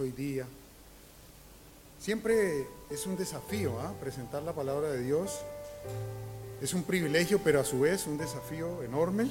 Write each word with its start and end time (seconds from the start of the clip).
hoy 0.00 0.12
día. 0.12 0.46
Siempre 2.00 2.66
es 2.90 3.06
un 3.06 3.16
desafío 3.16 3.80
¿ah? 3.80 3.92
presentar 4.00 4.42
la 4.42 4.52
palabra 4.52 4.90
de 4.90 5.02
Dios. 5.02 5.40
Es 6.62 6.74
un 6.74 6.82
privilegio, 6.84 7.40
pero 7.42 7.60
a 7.60 7.64
su 7.64 7.80
vez 7.80 8.06
un 8.06 8.18
desafío 8.18 8.82
enorme. 8.82 9.24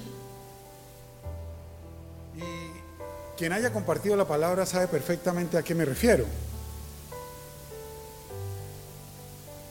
Y 2.36 3.38
quien 3.38 3.54
haya 3.54 3.72
compartido 3.72 4.16
la 4.16 4.28
palabra 4.28 4.66
sabe 4.66 4.88
perfectamente 4.88 5.58
a 5.58 5.64
qué 5.64 5.74
me 5.74 5.86
refiero. 5.86 6.26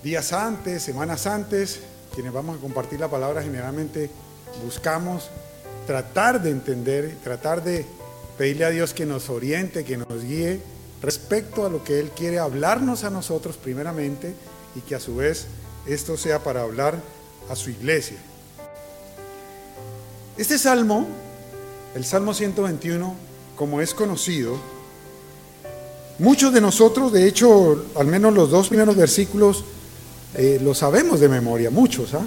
Días 0.03 0.33
antes, 0.33 0.83
semanas 0.83 1.27
antes, 1.27 1.81
quienes 2.15 2.33
vamos 2.33 2.59
a 2.59 2.61
compartir 2.61 3.01
la 3.01 3.09
palabra 3.09 3.43
generalmente 3.43 4.11
buscamos 4.65 5.29
tratar 5.87 6.41
de 6.41 6.51
entender, 6.51 7.17
tratar 7.23 7.63
de 7.63 7.85
pedirle 8.39 8.65
a 8.65 8.71
Dios 8.71 8.95
que 8.95 9.05
nos 9.05 9.29
oriente, 9.31 9.85
que 9.85 9.97
nos 9.97 10.23
guíe 10.23 10.61
respecto 11.03 11.67
a 11.67 11.69
lo 11.69 11.85
que 11.85 12.01
Él 12.01 12.11
quiere 12.11 12.39
hablarnos 12.39 13.05
a 13.05 13.11
nosotros 13.11 13.57
primeramente 13.57 14.35
y 14.75 14.81
que 14.81 14.95
a 14.95 15.01
su 15.01 15.17
vez 15.17 15.47
esto 15.87 16.17
sea 16.17 16.43
para 16.43 16.63
hablar 16.63 17.01
a 17.49 17.57
su 17.57 17.71
iglesia. 17.71 18.17
Este 20.37 20.59
salmo, 20.59 21.07
el 21.95 22.05
Salmo 22.05 22.35
121, 22.35 23.15
como 23.57 23.81
es 23.81 23.95
conocido, 23.95 24.59
muchos 26.19 26.53
de 26.53 26.61
nosotros, 26.61 27.13
de 27.13 27.27
hecho, 27.27 27.87
al 27.97 28.07
menos 28.07 28.35
los 28.35 28.51
dos 28.51 28.69
primeros 28.69 28.97
versículos, 28.97 29.65
eh, 30.35 30.59
lo 30.63 30.75
sabemos 30.75 31.21
de 31.21 31.29
memoria, 31.29 31.71
muchos, 31.71 32.13
¿ah? 32.15 32.27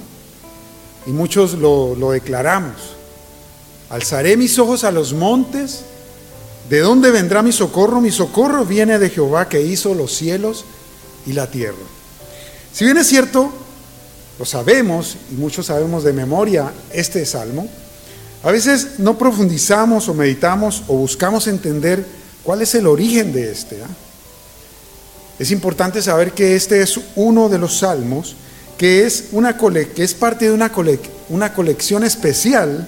Y 1.05 1.11
muchos 1.11 1.53
lo, 1.53 1.95
lo 1.95 2.11
declaramos. 2.11 2.95
Alzaré 3.89 4.37
mis 4.37 4.57
ojos 4.59 4.83
a 4.83 4.91
los 4.91 5.13
montes 5.13 5.83
¿De 6.69 6.79
dónde 6.79 7.09
vendrá 7.09 7.41
mi 7.41 7.51
socorro? 7.51 7.99
Mi 7.99 8.11
socorro 8.11 8.63
viene 8.63 8.99
de 8.99 9.09
Jehová 9.09 9.49
que 9.49 9.61
hizo 9.61 9.95
los 9.95 10.13
cielos 10.13 10.65
y 11.25 11.33
la 11.33 11.47
tierra. 11.49 11.77
Si 12.71 12.85
bien 12.85 12.97
es 12.97 13.07
cierto, 13.07 13.51
lo 14.37 14.45
sabemos 14.45 15.17
y 15.31 15.35
muchos 15.35 15.65
sabemos 15.65 16.03
de 16.03 16.13
memoria 16.13 16.71
este 16.93 17.25
salmo, 17.25 17.67
a 18.43 18.51
veces 18.51 18.99
no 18.99 19.17
profundizamos 19.17 20.07
o 20.07 20.13
meditamos 20.13 20.83
o 20.87 20.95
buscamos 20.95 21.47
entender 21.47 22.05
cuál 22.43 22.61
es 22.61 22.75
el 22.75 22.85
origen 22.85 23.33
de 23.33 23.51
este. 23.51 23.81
¿ah? 23.83 23.87
Es 25.39 25.51
importante 25.51 26.01
saber 26.01 26.33
que 26.33 26.55
este 26.55 26.81
es 26.81 26.99
uno 27.15 27.49
de 27.49 27.57
los 27.57 27.79
salmos 27.79 28.35
que 28.77 29.05
es, 29.05 29.25
una 29.33 29.57
que 29.57 30.03
es 30.03 30.13
parte 30.13 30.45
de 30.45 30.53
una, 30.53 30.71
una 31.27 31.53
colección 31.53 32.05
especial 32.05 32.87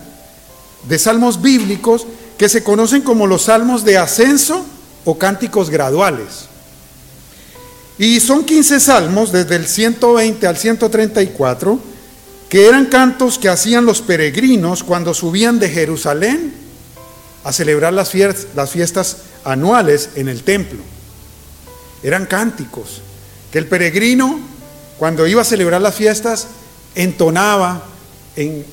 de 0.88 1.00
salmos 1.00 1.42
bíblicos 1.42 2.06
que 2.42 2.50
se 2.50 2.64
conocen 2.64 3.04
como 3.04 3.28
los 3.28 3.44
salmos 3.44 3.86
de 3.86 4.00
ascenso 4.00 4.66
o 5.06 5.16
cánticos 5.20 5.70
graduales. 5.70 6.48
Y 8.00 8.20
son 8.20 8.46
15 8.46 8.80
salmos, 8.80 9.32
desde 9.32 9.58
el 9.58 9.68
120 9.68 10.48
al 10.48 10.58
134, 10.58 11.80
que 12.50 12.68
eran 12.68 12.88
cantos 12.88 13.38
que 13.38 13.48
hacían 13.48 13.86
los 13.86 14.02
peregrinos 14.02 14.84
cuando 14.84 15.14
subían 15.14 15.60
de 15.60 15.70
Jerusalén 15.70 16.52
a 17.44 17.54
celebrar 17.54 17.94
las 17.94 18.10
fiestas, 18.10 18.48
las 18.56 18.72
fiestas 18.72 19.18
anuales 19.44 20.10
en 20.16 20.28
el 20.28 20.42
templo. 20.42 20.80
Eran 22.02 22.26
cánticos 22.26 23.04
que 23.52 23.60
el 23.60 23.68
peregrino, 23.68 24.40
cuando 24.98 25.28
iba 25.28 25.44
a 25.44 25.46
celebrar 25.46 25.80
las 25.80 25.94
fiestas, 25.94 26.48
entonaba 26.96 27.84
en, 28.36 28.66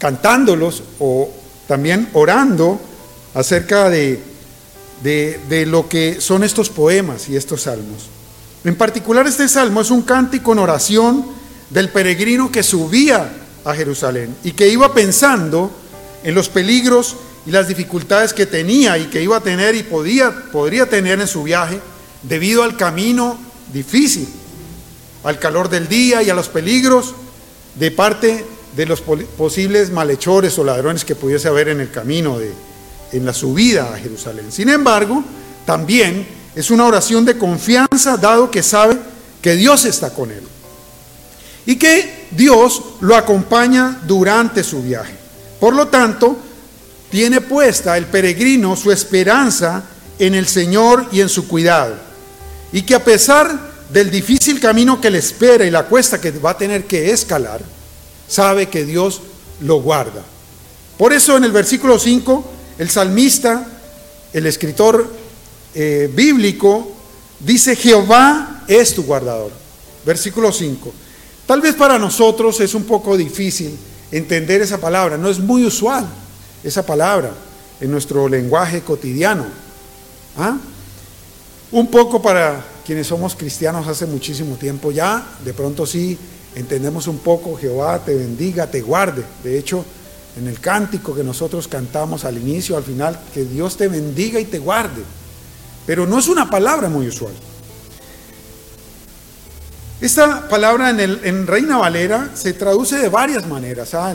cantándolos 0.00 0.82
o 0.98 1.30
también 1.68 2.08
orando 2.12 2.80
acerca 3.34 3.90
de, 3.90 4.20
de, 5.02 5.66
lo 5.66 5.88
que 5.88 6.20
son 6.20 6.44
estos 6.44 6.70
poemas 6.70 7.28
y 7.28 7.36
estos 7.36 7.62
salmos. 7.62 8.06
En 8.64 8.76
particular 8.76 9.26
este 9.26 9.48
salmo 9.48 9.80
es 9.80 9.90
un 9.90 10.02
cántico 10.02 10.52
en 10.52 10.60
oración 10.60 11.26
del 11.68 11.90
peregrino 11.90 12.50
que 12.50 12.62
subía 12.62 13.30
a 13.64 13.74
Jerusalén 13.74 14.34
y 14.44 14.52
que 14.52 14.68
iba 14.68 14.94
pensando 14.94 15.70
en 16.22 16.34
los 16.34 16.48
peligros 16.48 17.16
y 17.44 17.50
las 17.50 17.68
dificultades 17.68 18.32
que 18.32 18.46
tenía 18.46 18.96
y 18.96 19.06
que 19.06 19.22
iba 19.22 19.36
a 19.36 19.40
tener 19.40 19.74
y 19.74 19.82
podía, 19.82 20.32
podría 20.50 20.86
tener 20.86 21.20
en 21.20 21.28
su 21.28 21.42
viaje 21.42 21.80
debido 22.22 22.62
al 22.62 22.76
camino 22.78 23.38
difícil, 23.72 24.28
al 25.24 25.38
calor 25.38 25.68
del 25.68 25.88
día 25.88 26.22
y 26.22 26.30
a 26.30 26.34
los 26.34 26.48
peligros 26.48 27.14
de 27.74 27.90
parte 27.90 28.46
de 28.74 28.86
los 28.86 29.02
posibles 29.02 29.90
malhechores 29.90 30.58
o 30.58 30.64
ladrones 30.64 31.04
que 31.04 31.14
pudiese 31.14 31.48
haber 31.48 31.68
en 31.68 31.80
el 31.80 31.90
camino 31.90 32.38
de, 32.38 32.52
en 33.14 33.24
la 33.24 33.32
subida 33.32 33.94
a 33.94 33.98
Jerusalén. 33.98 34.50
Sin 34.50 34.68
embargo, 34.68 35.22
también 35.64 36.26
es 36.54 36.70
una 36.70 36.84
oración 36.84 37.24
de 37.24 37.38
confianza 37.38 38.16
dado 38.16 38.50
que 38.50 38.62
sabe 38.62 38.98
que 39.40 39.54
Dios 39.54 39.84
está 39.84 40.10
con 40.10 40.30
él 40.30 40.42
y 41.64 41.76
que 41.76 42.26
Dios 42.32 42.82
lo 43.00 43.16
acompaña 43.16 44.00
durante 44.06 44.64
su 44.64 44.82
viaje. 44.82 45.14
Por 45.60 45.74
lo 45.74 45.88
tanto, 45.88 46.36
tiene 47.10 47.40
puesta 47.40 47.96
el 47.96 48.06
peregrino 48.06 48.76
su 48.76 48.90
esperanza 48.90 49.84
en 50.18 50.34
el 50.34 50.46
Señor 50.46 51.06
y 51.12 51.20
en 51.20 51.28
su 51.28 51.46
cuidado. 51.46 51.94
Y 52.72 52.82
que 52.82 52.96
a 52.96 53.04
pesar 53.04 53.72
del 53.90 54.10
difícil 54.10 54.58
camino 54.58 55.00
que 55.00 55.10
le 55.10 55.18
espera 55.18 55.64
y 55.64 55.70
la 55.70 55.84
cuesta 55.84 56.20
que 56.20 56.32
va 56.32 56.50
a 56.50 56.58
tener 56.58 56.86
que 56.86 57.12
escalar, 57.12 57.60
sabe 58.28 58.68
que 58.68 58.84
Dios 58.84 59.20
lo 59.60 59.80
guarda. 59.80 60.22
Por 60.98 61.12
eso 61.12 61.36
en 61.36 61.44
el 61.44 61.52
versículo 61.52 61.98
5 61.98 62.52
el 62.78 62.90
salmista, 62.90 63.66
el 64.32 64.46
escritor 64.46 65.08
eh, 65.74 66.10
bíblico, 66.12 66.92
dice, 67.40 67.76
Jehová 67.76 68.64
es 68.66 68.94
tu 68.94 69.04
guardador. 69.04 69.52
Versículo 70.04 70.52
5. 70.52 70.92
Tal 71.46 71.60
vez 71.60 71.74
para 71.74 71.98
nosotros 71.98 72.60
es 72.60 72.74
un 72.74 72.84
poco 72.84 73.16
difícil 73.16 73.76
entender 74.10 74.62
esa 74.62 74.78
palabra, 74.78 75.16
no 75.16 75.28
es 75.28 75.38
muy 75.38 75.64
usual 75.64 76.06
esa 76.62 76.84
palabra 76.84 77.32
en 77.80 77.90
nuestro 77.90 78.28
lenguaje 78.28 78.80
cotidiano. 78.80 79.44
¿Ah? 80.38 80.56
Un 81.72 81.88
poco 81.88 82.22
para 82.22 82.64
quienes 82.86 83.06
somos 83.06 83.34
cristianos 83.34 83.86
hace 83.86 84.06
muchísimo 84.06 84.56
tiempo 84.56 84.90
ya, 84.90 85.26
de 85.44 85.52
pronto 85.52 85.86
sí 85.86 86.18
entendemos 86.54 87.06
un 87.08 87.18
poco, 87.18 87.56
Jehová 87.56 87.98
te 88.04 88.14
bendiga, 88.14 88.66
te 88.70 88.80
guarde. 88.80 89.24
De 89.42 89.58
hecho, 89.58 89.84
en 90.36 90.48
el 90.48 90.58
cántico 90.60 91.14
que 91.14 91.22
nosotros 91.22 91.68
cantamos 91.68 92.24
al 92.24 92.38
inicio, 92.38 92.76
al 92.76 92.82
final, 92.82 93.18
que 93.32 93.44
Dios 93.44 93.76
te 93.76 93.88
bendiga 93.88 94.40
y 94.40 94.44
te 94.44 94.58
guarde. 94.58 95.02
Pero 95.86 96.06
no 96.06 96.18
es 96.18 96.28
una 96.28 96.50
palabra 96.50 96.88
muy 96.88 97.06
usual. 97.06 97.34
Esta 100.00 100.48
palabra 100.48 100.90
en, 100.90 101.00
el, 101.00 101.20
en 101.24 101.46
Reina 101.46 101.78
Valera 101.78 102.30
se 102.34 102.52
traduce 102.52 102.96
de 102.98 103.08
varias 103.08 103.46
maneras. 103.46 103.94
¿ah? 103.94 104.14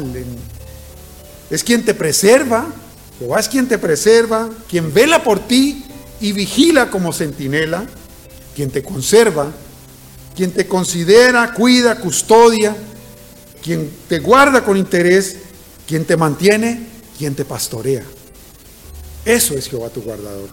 es 1.50 1.64
quien 1.64 1.86
te 1.86 1.94
preserva, 1.94 2.68
Jehová 3.18 3.40
es 3.40 3.48
quien 3.48 3.68
te 3.68 3.78
preserva, 3.78 4.50
quien 4.70 4.94
vela 4.94 5.24
por 5.24 5.40
ti 5.40 5.86
y 6.20 6.34
vigila 6.34 6.90
como 6.90 7.14
centinela, 7.14 7.86
quien 8.56 8.70
te 8.70 8.84
conserva, 8.84 9.48
quien 10.36 10.52
te 10.52 10.68
considera, 10.68 11.54
cuida, 11.54 11.96
custodia, 11.96 12.76
quien 13.64 13.90
te 14.08 14.20
guarda 14.20 14.64
con 14.64 14.78
interés 14.78 15.38
quien 15.90 16.06
te 16.06 16.16
mantiene, 16.16 16.86
quien 17.18 17.34
te 17.34 17.44
pastorea. 17.44 18.04
Eso 19.26 19.56
es 19.56 19.68
Jehová 19.68 19.90
tu 19.90 20.04
guardador. 20.04 20.50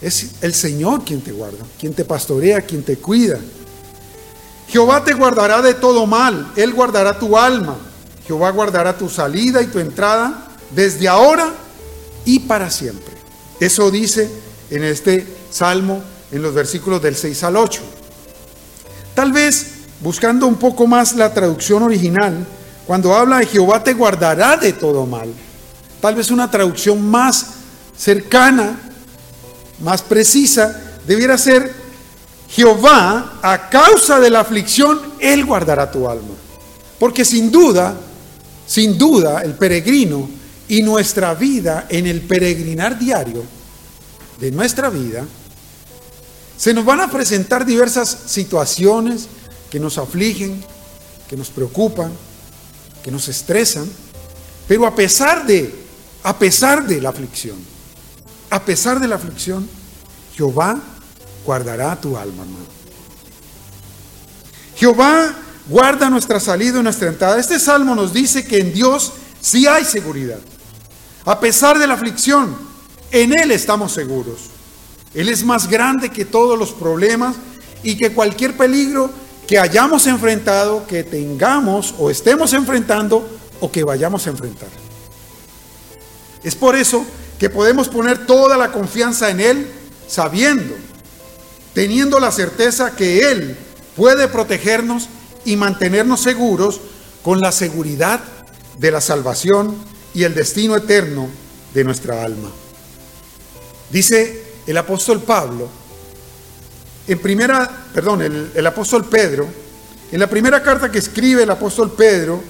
Es 0.00 0.30
el 0.40 0.54
Señor 0.54 1.04
quien 1.04 1.20
te 1.20 1.30
guarda, 1.30 1.62
quien 1.78 1.92
te 1.92 2.06
pastorea, 2.06 2.62
quien 2.62 2.82
te 2.82 2.96
cuida. 2.96 3.38
Jehová 4.68 5.04
te 5.04 5.12
guardará 5.12 5.60
de 5.60 5.74
todo 5.74 6.06
mal, 6.06 6.54
Él 6.56 6.72
guardará 6.72 7.18
tu 7.18 7.36
alma. 7.36 7.76
Jehová 8.26 8.50
guardará 8.50 8.96
tu 8.96 9.10
salida 9.10 9.60
y 9.60 9.66
tu 9.66 9.78
entrada 9.78 10.48
desde 10.70 11.06
ahora 11.06 11.52
y 12.24 12.38
para 12.38 12.70
siempre. 12.70 13.12
Eso 13.60 13.90
dice 13.90 14.30
en 14.70 14.84
este 14.84 15.26
salmo 15.50 16.02
en 16.30 16.40
los 16.40 16.54
versículos 16.54 17.02
del 17.02 17.14
6 17.14 17.44
al 17.44 17.56
8. 17.58 17.82
Tal 19.14 19.32
vez 19.32 19.66
buscando 20.00 20.46
un 20.46 20.56
poco 20.56 20.86
más 20.86 21.14
la 21.14 21.34
traducción 21.34 21.82
original, 21.82 22.46
cuando 22.86 23.14
habla 23.14 23.38
de 23.38 23.46
Jehová 23.46 23.82
te 23.82 23.94
guardará 23.94 24.56
de 24.56 24.72
todo 24.72 25.06
mal. 25.06 25.32
Tal 26.00 26.14
vez 26.14 26.30
una 26.30 26.50
traducción 26.50 27.04
más 27.08 27.46
cercana, 27.96 28.78
más 29.80 30.02
precisa, 30.02 30.98
debiera 31.06 31.38
ser 31.38 31.72
Jehová, 32.48 33.38
a 33.40 33.70
causa 33.70 34.20
de 34.20 34.28
la 34.28 34.40
aflicción, 34.40 35.00
Él 35.20 35.44
guardará 35.44 35.90
tu 35.90 36.08
alma. 36.08 36.34
Porque 36.98 37.24
sin 37.24 37.50
duda, 37.50 37.94
sin 38.66 38.98
duda, 38.98 39.42
el 39.42 39.54
peregrino 39.54 40.28
y 40.68 40.82
nuestra 40.82 41.34
vida 41.34 41.86
en 41.88 42.06
el 42.06 42.20
peregrinar 42.20 42.98
diario 42.98 43.42
de 44.38 44.50
nuestra 44.50 44.90
vida, 44.90 45.24
se 46.56 46.74
nos 46.74 46.84
van 46.84 47.00
a 47.00 47.10
presentar 47.10 47.64
diversas 47.64 48.16
situaciones 48.26 49.28
que 49.70 49.80
nos 49.80 49.96
afligen, 49.96 50.62
que 51.28 51.36
nos 51.36 51.48
preocupan, 51.48 52.12
que 53.02 53.10
nos 53.10 53.28
estresan, 53.28 53.90
pero 54.68 54.86
a 54.86 54.94
pesar 54.94 55.44
de, 55.46 55.74
a 56.22 56.38
pesar 56.38 56.86
de 56.86 57.00
la 57.00 57.10
aflicción, 57.10 57.56
a 58.50 58.62
pesar 58.62 59.00
de 59.00 59.08
la 59.08 59.16
aflicción, 59.16 59.68
Jehová 60.34 60.78
guardará 61.44 62.00
tu 62.00 62.16
alma, 62.16 62.42
hermano. 62.42 62.72
Jehová 64.76 65.34
guarda 65.68 66.10
nuestra 66.10 66.40
salida 66.40 66.80
y 66.80 66.82
nuestra 66.82 67.08
entrada. 67.08 67.38
Este 67.38 67.58
salmo 67.58 67.94
nos 67.94 68.12
dice 68.12 68.44
que 68.44 68.58
en 68.58 68.72
Dios 68.72 69.12
sí 69.40 69.66
hay 69.66 69.84
seguridad. 69.84 70.38
A 71.24 71.38
pesar 71.38 71.78
de 71.78 71.86
la 71.86 71.94
aflicción, 71.94 72.56
en 73.10 73.38
Él 73.38 73.50
estamos 73.52 73.92
seguros. 73.92 74.50
Él 75.14 75.28
es 75.28 75.44
más 75.44 75.68
grande 75.68 76.10
que 76.10 76.24
todos 76.24 76.58
los 76.58 76.72
problemas 76.72 77.36
y 77.82 77.96
que 77.96 78.12
cualquier 78.12 78.56
peligro 78.56 79.10
que 79.46 79.58
hayamos 79.58 80.06
enfrentado, 80.06 80.86
que 80.86 81.04
tengamos 81.04 81.94
o 81.98 82.10
estemos 82.10 82.52
enfrentando 82.52 83.28
o 83.60 83.70
que 83.70 83.84
vayamos 83.84 84.26
a 84.26 84.30
enfrentar. 84.30 84.68
Es 86.42 86.54
por 86.54 86.74
eso 86.74 87.04
que 87.38 87.50
podemos 87.50 87.88
poner 87.88 88.26
toda 88.26 88.56
la 88.56 88.72
confianza 88.72 89.30
en 89.30 89.40
Él, 89.40 89.66
sabiendo, 90.08 90.74
teniendo 91.74 92.20
la 92.20 92.30
certeza 92.30 92.94
que 92.94 93.30
Él 93.30 93.56
puede 93.96 94.28
protegernos 94.28 95.08
y 95.44 95.56
mantenernos 95.56 96.20
seguros 96.20 96.80
con 97.22 97.40
la 97.40 97.52
seguridad 97.52 98.20
de 98.78 98.90
la 98.90 99.00
salvación 99.00 99.76
y 100.14 100.24
el 100.24 100.34
destino 100.34 100.76
eterno 100.76 101.28
de 101.74 101.84
nuestra 101.84 102.24
alma. 102.24 102.50
Dice 103.90 104.44
el 104.66 104.76
apóstol 104.76 105.20
Pablo, 105.20 105.68
en 107.06 107.18
primera, 107.18 107.68
perdón, 107.92 108.22
el, 108.54 108.66
apóstol 108.66 109.06
Pedro, 109.06 109.46
en 110.10 110.20
la 110.20 110.28
primera 110.28 110.62
carta 110.62 110.90
que 110.90 110.98
escribe 110.98 111.42
el 111.42 111.50
apóstol 111.50 111.92
Pedro, 111.92 112.42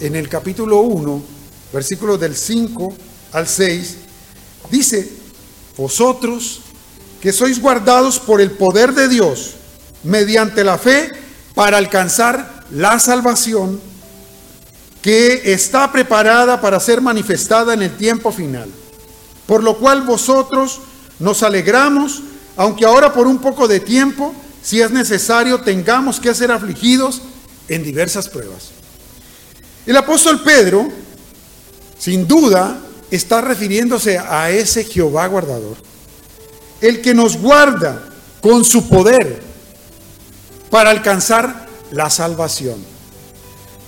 en 0.00 0.16
el 0.16 0.28
capítulo 0.28 0.80
1, 0.80 1.22
versículos 1.72 2.20
del 2.20 2.36
5 2.36 2.94
al 3.32 3.46
6, 3.46 3.96
dice, 4.70 5.10
vosotros 5.76 6.60
que 7.20 7.32
sois 7.32 7.60
guardados 7.60 8.18
por 8.18 8.40
el 8.40 8.50
poder 8.52 8.92
de 8.92 9.08
Dios 9.08 9.54
mediante 10.02 10.62
la 10.62 10.78
fe 10.78 11.10
para 11.54 11.78
alcanzar 11.78 12.64
la 12.70 12.98
salvación 12.98 13.80
que 15.00 15.52
está 15.52 15.90
preparada 15.92 16.60
para 16.60 16.80
ser 16.80 17.00
manifestada 17.00 17.74
en 17.74 17.82
el 17.82 17.96
tiempo 17.96 18.32
final. 18.32 18.68
Por 19.46 19.62
lo 19.62 19.78
cual 19.78 20.02
vosotros 20.02 20.80
nos 21.18 21.42
alegramos, 21.42 22.22
aunque 22.56 22.84
ahora 22.84 23.12
por 23.12 23.26
un 23.26 23.38
poco 23.38 23.68
de 23.68 23.80
tiempo, 23.80 24.34
si 24.62 24.80
es 24.80 24.90
necesario, 24.90 25.60
tengamos 25.60 26.18
que 26.18 26.34
ser 26.34 26.50
afligidos 26.50 27.22
en 27.68 27.84
diversas 27.84 28.28
pruebas. 28.28 28.70
El 29.86 29.96
apóstol 29.96 30.42
Pedro, 30.42 30.88
sin 31.98 32.26
duda, 32.26 32.80
está 33.10 33.40
refiriéndose 33.40 34.18
a 34.18 34.50
ese 34.50 34.84
Jehová 34.84 35.26
guardador, 35.28 35.76
el 36.80 37.00
que 37.00 37.14
nos 37.14 37.36
guarda 37.36 38.02
con 38.40 38.64
su 38.64 38.88
poder 38.88 39.40
para 40.70 40.90
alcanzar 40.90 41.68
la 41.92 42.10
salvación. 42.10 42.84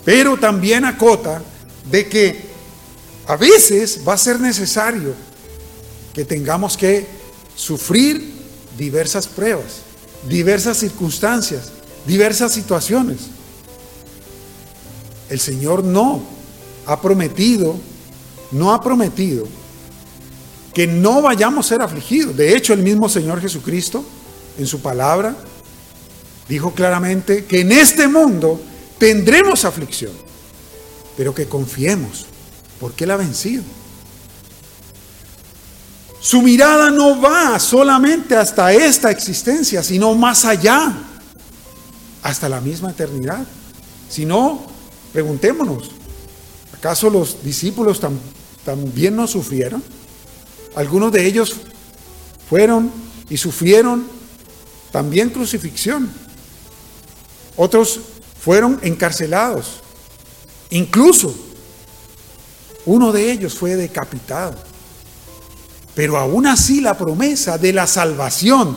Pero 0.05 0.37
también 0.37 0.85
acota 0.85 1.43
de 1.91 2.09
que 2.09 2.49
a 3.27 3.37
veces 3.37 4.01
va 4.07 4.15
a 4.15 4.19
ser 4.19 4.41
necesario 4.41 5.15
que 6.15 6.25
tengamos 6.25 6.77
que 6.77 7.07
sufrir 7.55 8.38
diversas 8.79 9.27
pruebas, 9.27 9.81
diversas 10.29 10.79
circunstancias, 10.79 11.73
diversas 12.07 12.53
situaciones. 12.53 13.19
El 15.29 15.41
Señor 15.41 15.85
no 15.85 16.23
ha 16.87 17.01
prometido, 17.03 17.77
no 18.53 18.73
ha 18.73 18.81
prometido 18.81 19.47
que 20.73 20.87
no 20.87 21.21
vayamos 21.21 21.67
a 21.67 21.69
ser 21.69 21.83
afligidos. 21.83 22.37
De 22.37 22.57
hecho, 22.57 22.73
el 22.73 22.83
mismo 22.83 23.09
Señor 23.09 23.41
Jesucristo, 23.41 24.05
en 24.57 24.67
su 24.67 24.81
palabra, 24.81 25.37
dijo 26.49 26.73
claramente 26.73 27.45
que 27.45 27.61
en 27.61 27.73
este 27.73 28.09
mundo 28.09 28.61
tendremos 28.97 29.65
aflicción, 29.65 30.13
pero 31.17 31.35
que 31.35 31.47
confiemos, 31.47 32.27
porque 32.81 33.05
Él 33.05 33.11
ha 33.11 33.17
vencido. 33.17 33.65
Su 36.21 36.43
mirada 36.43 36.91
no 36.91 37.21
va 37.21 37.59
solamente 37.61 38.37
hasta 38.37 38.73
esta 38.73 39.11
existencia, 39.11 39.83
sino 39.83 40.15
más 40.15 40.45
allá, 40.45 40.93
hasta 42.23 42.49
la 42.49 42.61
misma 42.61 42.91
eternidad. 42.91 43.47
Si 44.11 44.27
no, 44.27 44.67
preguntémonos, 45.13 45.91
¿acaso 46.77 47.09
los 47.09 47.43
discípulos 47.45 48.01
también 48.65 49.15
no 49.15 49.27
sufrieron? 49.27 49.83
Algunos 50.75 51.13
de 51.13 51.25
ellos 51.25 51.57
fueron 52.49 52.91
y 53.31 53.37
sufrieron 53.37 54.07
también 54.91 55.31
crucifixión. 55.31 56.11
Otros 57.57 58.01
fueron 58.41 58.79
encarcelados. 58.83 59.81
Incluso 60.71 61.35
uno 62.87 63.13
de 63.13 63.31
ellos 63.31 63.55
fue 63.55 63.77
decapitado. 63.77 64.68
Pero 65.99 66.17
aún 66.17 66.47
así 66.47 66.81
la 66.81 66.97
promesa 66.97 67.59
de 67.59 67.73
la 67.73 67.89
salvación 67.89 68.77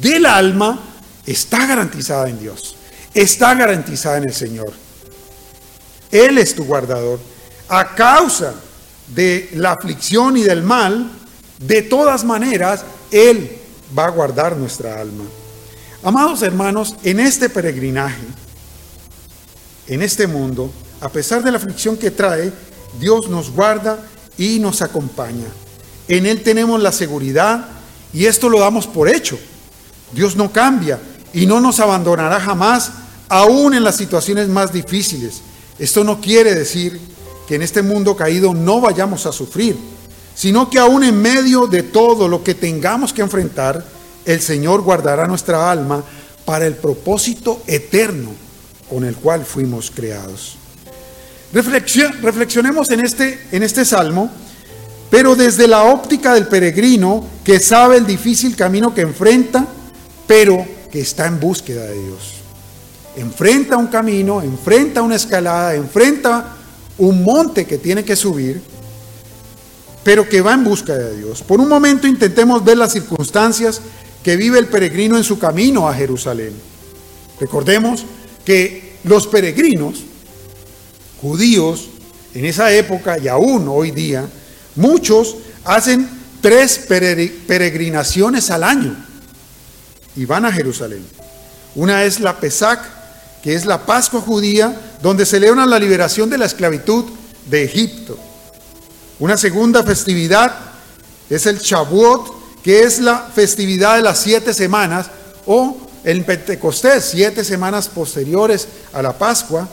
del 0.00 0.26
alma 0.26 0.76
está 1.24 1.64
garantizada 1.64 2.28
en 2.28 2.40
Dios. 2.40 2.74
Está 3.14 3.54
garantizada 3.54 4.16
en 4.16 4.24
el 4.24 4.34
Señor. 4.34 4.72
Él 6.10 6.38
es 6.38 6.56
tu 6.56 6.64
guardador. 6.64 7.20
A 7.68 7.94
causa 7.94 8.52
de 9.14 9.48
la 9.54 9.74
aflicción 9.74 10.36
y 10.38 10.42
del 10.42 10.64
mal, 10.64 11.08
de 11.60 11.82
todas 11.82 12.24
maneras, 12.24 12.84
Él 13.12 13.58
va 13.96 14.06
a 14.06 14.10
guardar 14.10 14.56
nuestra 14.56 15.00
alma. 15.00 15.22
Amados 16.02 16.42
hermanos, 16.42 16.96
en 17.04 17.20
este 17.20 17.48
peregrinaje, 17.48 18.26
en 19.86 20.02
este 20.02 20.26
mundo, 20.26 20.72
a 21.00 21.08
pesar 21.10 21.44
de 21.44 21.52
la 21.52 21.58
aflicción 21.58 21.96
que 21.96 22.10
trae, 22.10 22.52
Dios 22.98 23.30
nos 23.30 23.52
guarda 23.52 24.00
y 24.36 24.58
nos 24.58 24.82
acompaña. 24.82 25.46
En 26.08 26.26
Él 26.26 26.42
tenemos 26.42 26.80
la 26.80 26.92
seguridad 26.92 27.66
y 28.12 28.26
esto 28.26 28.48
lo 28.48 28.60
damos 28.60 28.86
por 28.86 29.08
hecho. 29.08 29.38
Dios 30.12 30.36
no 30.36 30.52
cambia 30.52 31.00
y 31.32 31.46
no 31.46 31.60
nos 31.60 31.80
abandonará 31.80 32.40
jamás, 32.40 32.92
aún 33.28 33.74
en 33.74 33.84
las 33.84 33.96
situaciones 33.96 34.48
más 34.48 34.72
difíciles. 34.72 35.42
Esto 35.78 36.04
no 36.04 36.20
quiere 36.20 36.54
decir 36.54 37.00
que 37.46 37.56
en 37.56 37.62
este 37.62 37.82
mundo 37.82 38.16
caído 38.16 38.54
no 38.54 38.80
vayamos 38.80 39.26
a 39.26 39.32
sufrir, 39.32 39.76
sino 40.34 40.70
que 40.70 40.78
aún 40.78 41.04
en 41.04 41.20
medio 41.20 41.66
de 41.66 41.82
todo 41.82 42.28
lo 42.28 42.42
que 42.42 42.54
tengamos 42.54 43.12
que 43.12 43.22
enfrentar, 43.22 43.84
el 44.24 44.40
Señor 44.40 44.82
guardará 44.82 45.26
nuestra 45.26 45.70
alma 45.70 46.02
para 46.44 46.66
el 46.66 46.74
propósito 46.74 47.62
eterno 47.66 48.30
con 48.88 49.04
el 49.04 49.16
cual 49.16 49.44
fuimos 49.44 49.90
creados. 49.90 50.56
reflexionemos 51.52 52.90
en 52.90 53.00
este, 53.00 53.46
en 53.52 53.62
este 53.62 53.84
salmo, 53.84 54.30
pero 55.10 55.36
desde 55.36 55.68
la 55.68 55.84
óptica 55.84 56.34
del 56.34 56.48
peregrino 56.48 57.24
que 57.44 57.60
sabe 57.60 57.96
el 57.96 58.06
difícil 58.06 58.56
camino 58.56 58.94
que 58.94 59.02
enfrenta, 59.02 59.66
pero 60.26 60.64
que 60.90 61.00
está 61.00 61.26
en 61.26 61.38
búsqueda 61.38 61.84
de 61.84 62.02
Dios. 62.02 62.34
Enfrenta 63.16 63.76
un 63.76 63.86
camino, 63.86 64.42
enfrenta 64.42 65.02
una 65.02 65.16
escalada, 65.16 65.74
enfrenta 65.74 66.56
un 66.98 67.22
monte 67.22 67.64
que 67.64 67.78
tiene 67.78 68.04
que 68.04 68.16
subir, 68.16 68.62
pero 70.02 70.28
que 70.28 70.40
va 70.40 70.54
en 70.54 70.64
busca 70.64 70.94
de 70.94 71.16
Dios. 71.16 71.42
Por 71.42 71.60
un 71.60 71.68
momento 71.68 72.06
intentemos 72.06 72.64
ver 72.64 72.78
las 72.78 72.92
circunstancias 72.92 73.80
que 74.22 74.36
vive 74.36 74.58
el 74.58 74.66
peregrino 74.66 75.16
en 75.16 75.24
su 75.24 75.38
camino 75.38 75.88
a 75.88 75.94
Jerusalén. 75.94 76.52
Recordemos 77.40 78.04
que 78.44 78.96
los 79.04 79.26
peregrinos 79.26 80.02
judíos 81.20 81.88
en 82.34 82.44
esa 82.44 82.72
época 82.72 83.18
y 83.18 83.28
aún 83.28 83.66
hoy 83.68 83.90
día, 83.90 84.28
muchos 84.76 85.36
hacen 85.64 86.08
tres 86.40 86.78
peregrinaciones 86.78 88.50
al 88.50 88.62
año 88.62 88.96
y 90.14 90.24
van 90.24 90.44
a 90.44 90.52
Jerusalén. 90.52 91.04
Una 91.74 92.04
es 92.04 92.20
la 92.20 92.38
Pesach, 92.38 92.80
que 93.42 93.54
es 93.54 93.66
la 93.66 93.84
Pascua 93.84 94.20
judía, 94.20 94.74
donde 95.02 95.26
celebran 95.26 95.68
la 95.68 95.78
liberación 95.78 96.30
de 96.30 96.38
la 96.38 96.46
esclavitud 96.46 97.04
de 97.50 97.64
Egipto. 97.64 98.18
Una 99.18 99.36
segunda 99.36 99.82
festividad 99.82 100.54
es 101.28 101.46
el 101.46 101.58
Shavuot, 101.58 102.62
que 102.62 102.82
es 102.82 102.98
la 102.98 103.30
festividad 103.34 103.96
de 103.96 104.02
las 104.02 104.18
siete 104.18 104.52
semanas, 104.52 105.06
o 105.46 105.76
el 106.04 106.24
Pentecostés, 106.24 107.04
siete 107.04 107.44
semanas 107.44 107.88
posteriores 107.88 108.68
a 108.92 109.02
la 109.02 109.16
Pascua, 109.16 109.68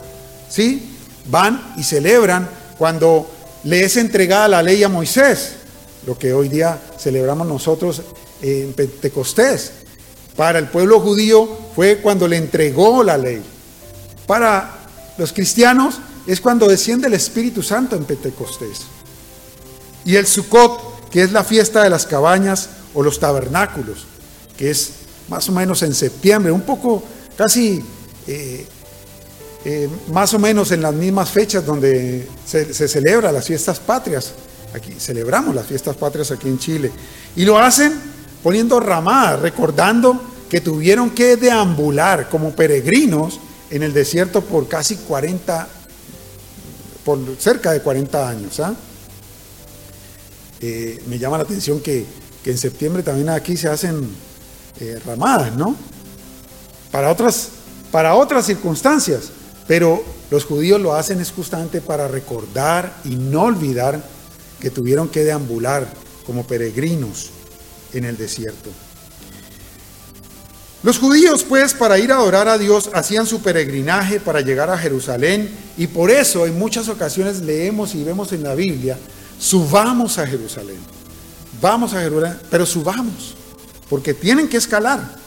¿sí? 0.50 0.98
Van 1.25 1.74
y 1.77 1.83
celebran 1.83 2.50
cuando 2.77 3.29
le 3.63 3.84
es 3.84 3.98
entregada 3.98 4.48
la 4.48 4.63
ley 4.63 4.84
a 4.84 4.89
Moisés, 4.89 5.53
lo 6.05 6.17
que 6.17 6.34
hoy 6.34 6.50
día 6.50 6.79
celebramos 7.00 7.48
nosotros 7.48 8.01
en 8.41 8.74
Pentecostés. 8.74 9.72
Para 10.36 10.60
el 10.60 10.67
pueblo 10.67 11.00
judío 11.00 11.48
fue 11.75 11.98
cuando 11.98 12.27
le 12.27 12.38
entregó 12.38 13.03
la 13.03 13.17
ley. 13.17 13.41
Para 14.27 14.88
los 15.17 15.32
cristianos 15.32 16.00
es 16.27 16.41
cuando 16.41 16.67
desciende 16.67 17.08
el 17.08 17.13
Espíritu 17.13 17.62
Santo 17.62 17.96
en 17.96 18.05
Pentecostés. 18.05 18.82
Y 20.05 20.15
el 20.15 20.27
Sukkot, 20.27 21.10
que 21.10 21.22
es 21.22 21.32
la 21.32 21.43
fiesta 21.43 21.84
de 21.84 21.89
las 21.89 22.05
cabañas 22.05 22.70
o 22.93 23.03
los 23.03 23.20
tabernáculos. 23.20 24.08
que 24.58 24.70
es 24.70 24.91
más 25.29 25.50
o 25.50 25.51
menos 25.51 25.82
en 25.82 25.96
septiembre, 25.96 26.51
un 26.51 26.62
poco 26.62 27.01
casi 27.36 27.84
eh, 28.27 28.67
eh, 29.65 29.89
más 30.12 30.34
o 30.34 30.39
menos 30.39 30.72
en 30.72 30.82
las 30.82 30.93
mismas 30.93 31.29
fechas 31.32 31.65
donde 31.65 32.27
se, 32.46 32.74
se 32.74 32.88
celebra 32.88 33.32
las 33.32 33.46
fiestas 33.46 33.79
patrias. 33.79 34.34
Aquí 34.74 34.93
celebramos 35.00 35.53
las 35.55 35.67
fiestas 35.67 35.96
patrias 35.96 36.32
aquí 36.32 36.48
en 36.48 36.60
Chile. 36.60 36.91
Y 37.36 37.46
lo 37.46 37.58
hacen 37.58 37.93
poniendo 38.41 38.79
ramadas, 38.79 39.39
recordando 39.39 40.22
que 40.50 40.62
tuvieron 40.62 41.10
que 41.12 41.38
deambular 41.38 42.29
como 42.29 42.51
peregrinos 42.51 43.39
en 43.72 43.82
el 43.82 43.93
desierto 43.93 44.41
por 44.41 44.67
casi 44.67 44.98
40, 44.98 45.67
por 47.03 47.20
cerca 47.39 47.72
de 47.72 47.82
40 47.82 48.29
años. 48.29 48.60
¿ah? 48.60 48.75
Eh, 50.62 51.01
me 51.08 51.17
llama 51.17 51.38
la 51.38 51.43
atención 51.43 51.79
que, 51.79 52.05
en 52.46 52.58
septiembre 52.58 53.01
también 53.01 53.29
aquí 53.29 53.58
se 53.58 53.70
hacen 53.70 54.08
eh, 54.79 55.00
ramadas, 55.05 55.55
¿no? 55.55 55.75
Para 56.91 57.10
otras, 57.10 57.50
para 57.91 58.15
otras 58.15 58.46
circunstancias, 58.46 59.32
pero 59.67 60.03
los 60.29 60.46
judíos 60.46 60.82
lo 60.82 60.93
hacen 60.93 61.22
es 61.22 61.32
justamente 61.32 61.82
para 61.82 62.08
recordar 62.08 62.96
y 63.05 63.15
no 63.15 63.43
olvidar 63.43 64.03
que 64.60 64.70
tuvieron 64.70 65.10
que 65.10 65.24
deambular 65.24 65.88
como 66.25 66.46
peregrinos 66.46 67.32
en 67.93 68.05
el 68.05 68.17
desierto. 68.17 68.70
Los 70.84 71.00
judíos, 71.00 71.46
pues, 71.48 71.74
para 71.74 71.98
ir 71.98 72.12
a 72.12 72.15
adorar 72.15 72.50
a 72.50 72.58
Dios, 72.58 72.89
hacían 72.93 73.25
su 73.25 73.41
peregrinaje 73.41 74.20
para 74.20 74.41
llegar 74.41 74.70
a 74.70 74.77
Jerusalén 74.77 75.50
y 75.77 75.88
por 75.88 76.12
eso 76.12 76.46
en 76.46 76.60
muchas 76.60 76.89
ocasiones 76.89 77.39
leemos 77.39 77.96
y 77.96 78.03
vemos 78.03 78.34
en 78.34 78.43
la 78.43 78.53
Biblia, 78.53 78.98
subamos 79.39 80.17
a 80.17 80.27
Jerusalén. 80.27 80.79
Vamos 81.62 81.93
a 81.93 82.01
Jerusalén, 82.01 82.38
pero 82.51 82.65
subamos, 82.65 83.36
porque 83.89 84.13
tienen 84.13 84.50
que 84.50 84.58
escalar. 84.58 85.23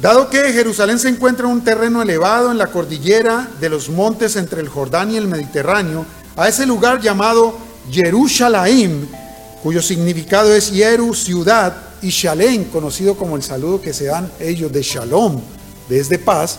Dado 0.00 0.28
que 0.30 0.52
Jerusalén 0.52 0.98
se 0.98 1.08
encuentra 1.08 1.46
en 1.46 1.52
un 1.52 1.64
terreno 1.64 2.02
elevado 2.02 2.50
en 2.50 2.58
la 2.58 2.68
cordillera 2.68 3.48
de 3.60 3.68
los 3.68 3.88
montes 3.88 4.36
entre 4.36 4.60
el 4.60 4.68
Jordán 4.68 5.12
y 5.12 5.16
el 5.16 5.28
Mediterráneo, 5.28 6.04
a 6.36 6.48
ese 6.48 6.66
lugar 6.66 7.00
llamado 7.00 7.56
Jerusalén, 7.90 9.08
cuyo 9.62 9.80
significado 9.80 10.52
es 10.54 10.72
Yeru, 10.72 11.14
ciudad, 11.14 11.74
y 12.02 12.08
Shalem, 12.08 12.64
conocido 12.64 13.16
como 13.16 13.36
el 13.36 13.42
saludo 13.42 13.80
que 13.80 13.92
se 13.92 14.06
dan 14.06 14.30
ellos 14.40 14.72
de 14.72 14.82
Shalom, 14.82 15.40
desde 15.88 16.18
paz, 16.18 16.58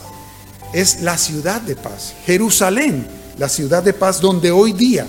es 0.73 1.01
la 1.01 1.17
ciudad 1.17 1.59
de 1.61 1.75
paz. 1.75 2.13
Jerusalén, 2.25 3.05
la 3.37 3.49
ciudad 3.49 3.83
de 3.83 3.93
paz 3.93 4.21
donde 4.21 4.51
hoy 4.51 4.71
día 4.71 5.05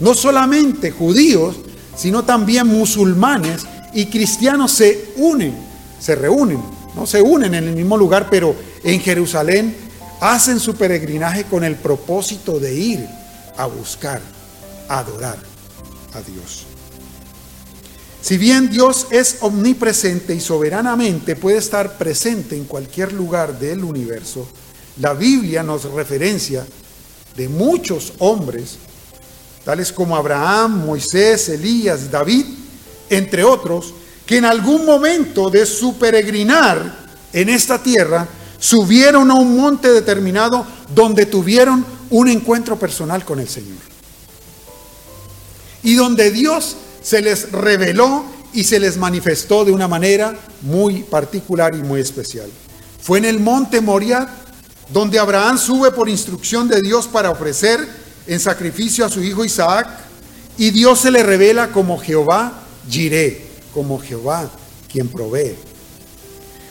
no 0.00 0.14
solamente 0.14 0.90
judíos, 0.90 1.56
sino 1.96 2.24
también 2.24 2.66
musulmanes 2.66 3.62
y 3.94 4.06
cristianos 4.06 4.72
se 4.72 5.12
unen, 5.16 5.54
se 6.00 6.14
reúnen, 6.14 6.60
no 6.94 7.06
se 7.06 7.22
unen 7.22 7.54
en 7.54 7.68
el 7.68 7.74
mismo 7.74 7.96
lugar, 7.96 8.28
pero 8.30 8.54
en 8.82 9.00
Jerusalén 9.00 9.74
hacen 10.20 10.60
su 10.60 10.74
peregrinaje 10.74 11.44
con 11.44 11.64
el 11.64 11.76
propósito 11.76 12.60
de 12.60 12.74
ir 12.74 13.06
a 13.56 13.66
buscar, 13.66 14.20
a 14.88 14.98
adorar 14.98 15.38
a 16.14 16.20
Dios. 16.20 16.66
Si 18.20 18.38
bien 18.38 18.70
Dios 18.70 19.08
es 19.10 19.38
omnipresente 19.40 20.32
y 20.32 20.40
soberanamente 20.40 21.34
puede 21.34 21.58
estar 21.58 21.98
presente 21.98 22.56
en 22.56 22.66
cualquier 22.66 23.12
lugar 23.12 23.58
del 23.58 23.82
universo, 23.82 24.46
la 25.00 25.12
Biblia 25.12 25.64
nos 25.64 25.84
referencia 25.84 26.64
de 27.36 27.48
muchos 27.48 28.12
hombres, 28.18 28.76
tales 29.64 29.92
como 29.92 30.16
Abraham, 30.16 30.84
Moisés, 30.86 31.48
Elías, 31.48 32.10
David, 32.10 32.46
entre 33.10 33.42
otros, 33.42 33.92
que 34.32 34.38
en 34.38 34.46
algún 34.46 34.86
momento 34.86 35.50
de 35.50 35.66
su 35.66 35.98
peregrinar 35.98 36.90
en 37.34 37.50
esta 37.50 37.82
tierra 37.82 38.26
subieron 38.58 39.30
a 39.30 39.34
un 39.34 39.58
monte 39.58 39.92
determinado 39.92 40.66
donde 40.94 41.26
tuvieron 41.26 41.84
un 42.08 42.28
encuentro 42.28 42.78
personal 42.78 43.26
con 43.26 43.40
el 43.40 43.48
Señor. 43.50 43.76
Y 45.82 45.96
donde 45.96 46.30
Dios 46.30 46.78
se 47.02 47.20
les 47.20 47.52
reveló 47.52 48.24
y 48.54 48.64
se 48.64 48.80
les 48.80 48.96
manifestó 48.96 49.66
de 49.66 49.72
una 49.72 49.86
manera 49.86 50.34
muy 50.62 51.02
particular 51.02 51.74
y 51.74 51.82
muy 51.82 52.00
especial. 52.00 52.50
Fue 53.02 53.18
en 53.18 53.26
el 53.26 53.38
monte 53.38 53.82
Moriah 53.82 54.30
donde 54.94 55.18
Abraham 55.18 55.58
sube 55.58 55.90
por 55.90 56.08
instrucción 56.08 56.68
de 56.68 56.80
Dios 56.80 57.06
para 57.06 57.30
ofrecer 57.30 57.86
en 58.26 58.40
sacrificio 58.40 59.04
a 59.04 59.10
su 59.10 59.22
hijo 59.22 59.44
Isaac 59.44 59.90
y 60.56 60.70
Dios 60.70 61.00
se 61.00 61.10
le 61.10 61.22
revela 61.22 61.68
como 61.68 61.98
Jehová 61.98 62.62
Jireh, 62.88 63.51
como 63.72 63.98
Jehová 63.98 64.50
quien 64.90 65.08
provee. 65.08 65.54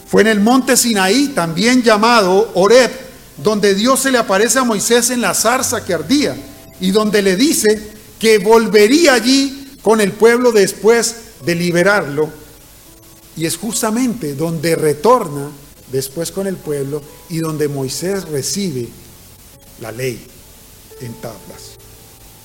Fue 0.07 0.21
en 0.21 0.27
el 0.27 0.39
monte 0.39 0.75
Sinaí, 0.75 1.29
también 1.29 1.81
llamado 1.81 2.51
Oreb, 2.55 2.91
donde 3.37 3.73
Dios 3.73 4.01
se 4.01 4.11
le 4.11 4.17
aparece 4.17 4.59
a 4.59 4.63
Moisés 4.63 5.09
en 5.09 5.21
la 5.21 5.33
zarza 5.33 5.83
que 5.83 5.93
ardía 5.93 6.35
y 6.79 6.91
donde 6.91 7.21
le 7.21 7.35
dice 7.35 7.91
que 8.19 8.37
volvería 8.37 9.13
allí 9.13 9.77
con 9.81 10.01
el 10.01 10.11
pueblo 10.11 10.51
después 10.51 11.15
de 11.45 11.55
liberarlo. 11.55 12.29
Y 13.37 13.45
es 13.45 13.57
justamente 13.57 14.35
donde 14.35 14.75
retorna 14.75 15.49
después 15.91 16.31
con 16.31 16.45
el 16.45 16.57
pueblo 16.57 17.01
y 17.29 17.39
donde 17.39 17.67
Moisés 17.67 18.27
recibe 18.27 18.89
la 19.79 19.91
ley 19.91 20.27
en 20.99 21.13
tablas. 21.13 21.77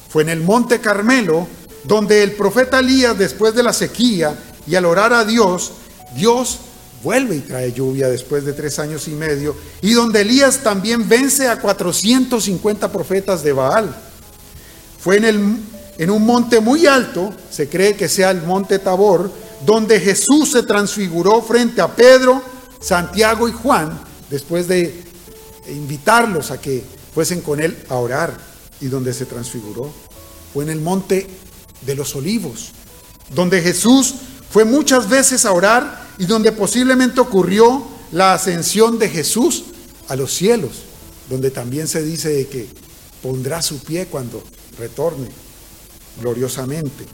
Fue 0.09 0.23
en 0.23 0.31
el 0.31 0.41
monte 0.41 0.81
Carmelo 0.81 1.47
donde 1.85 2.23
el 2.23 2.33
profeta 2.33 2.81
Elías, 2.81 3.17
después 3.17 3.55
de 3.55 3.63
la 3.63 3.73
sequía 3.73 4.37
y 4.67 4.75
al 4.75 4.85
orar 4.85 5.13
a 5.13 5.25
Dios, 5.25 5.73
Dios 6.15 6.59
vuelve 7.03 7.37
y 7.37 7.41
trae 7.41 7.73
lluvia 7.73 8.09
después 8.09 8.45
de 8.45 8.53
tres 8.53 8.79
años 8.79 9.07
y 9.09 9.13
medio, 9.13 9.55
y 9.83 9.93
donde 9.93 10.23
Elías 10.23 10.63
también 10.63 11.09
vence 11.09 11.49
a 11.49 11.61
450 11.61 12.91
profetas 12.91 13.43
de 13.43 13.53
Baal. 13.53 13.95
Fue 14.99 15.19
en 15.19 15.25
el 15.25 15.57
en 15.99 16.11
un 16.11 16.27
monte 16.27 16.61
muy 16.61 16.87
alto, 16.87 17.33
se 17.51 17.69
cree 17.69 17.97
que 17.97 18.09
sea 18.09 18.31
el 18.31 18.43
monte 18.43 18.79
Tabor, 18.79 19.31
donde 19.65 19.99
Jesús 19.99 20.53
se 20.53 20.63
transfiguró 20.63 21.41
frente 21.41 21.81
a 21.81 21.89
Pedro, 21.89 22.43
Santiago 22.81 23.49
y 23.49 23.53
Juan, 23.53 23.99
después 24.29 24.69
de 24.69 25.03
invitarlos 25.69 26.51
a 26.51 26.61
que 26.61 26.85
fuesen 27.15 27.41
con 27.41 27.61
él 27.61 27.77
a 27.89 27.95
orar 27.95 28.37
y 28.81 28.87
donde 28.87 29.15
se 29.15 29.25
transfiguró. 29.25 29.91
Fue 30.53 30.65
en 30.65 30.71
el 30.71 30.81
monte 30.81 31.27
de 31.81 31.95
los 31.95 32.15
olivos, 32.15 32.73
donde 33.35 33.63
Jesús 33.63 34.15
fue 34.57 34.65
muchas 34.65 35.07
veces 35.07 35.45
a 35.45 35.53
orar 35.53 36.07
y 36.17 36.25
donde 36.25 36.51
posiblemente 36.51 37.21
ocurrió 37.21 37.85
la 38.11 38.33
ascensión 38.33 38.99
de 38.99 39.11
Jesús 39.11 39.65
a 40.09 40.17
los 40.17 40.33
cielos, 40.33 40.71
donde 41.29 41.51
también 41.51 41.87
se 41.87 42.03
dice 42.03 42.47
que 42.47 42.67
pondrá 43.23 43.61
su 43.61 43.81
pie 43.81 44.07
cuando 44.07 44.43
retorne 44.79 45.29
gloriosamente. 46.23 47.05